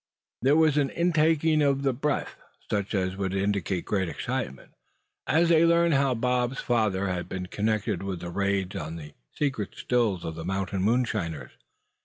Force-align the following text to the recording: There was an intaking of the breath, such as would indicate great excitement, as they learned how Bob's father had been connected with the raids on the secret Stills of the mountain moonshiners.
There 0.41 0.55
was 0.55 0.77
an 0.77 0.89
intaking 0.89 1.61
of 1.61 1.83
the 1.83 1.93
breath, 1.93 2.35
such 2.71 2.95
as 2.95 3.15
would 3.15 3.35
indicate 3.35 3.85
great 3.85 4.09
excitement, 4.09 4.71
as 5.27 5.49
they 5.49 5.63
learned 5.63 5.93
how 5.93 6.15
Bob's 6.15 6.59
father 6.59 7.05
had 7.09 7.29
been 7.29 7.45
connected 7.45 8.01
with 8.01 8.19
the 8.19 8.31
raids 8.31 8.75
on 8.75 8.95
the 8.95 9.13
secret 9.35 9.75
Stills 9.75 10.25
of 10.25 10.33
the 10.33 10.43
mountain 10.43 10.81
moonshiners. 10.81 11.51